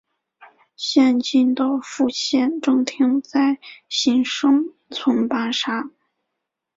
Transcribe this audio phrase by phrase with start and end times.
[0.75, 5.91] 现今的副县政厅在新生村巴刹。